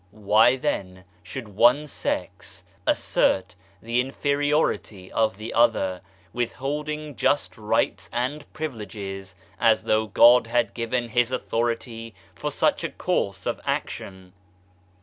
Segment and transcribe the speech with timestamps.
[0.09, 3.53] Why then should one sex assert
[3.83, 6.01] the inferiority of the other,
[6.33, 12.89] withholding just rights and privileges as though God had given His authority for such a
[12.89, 14.33] course of action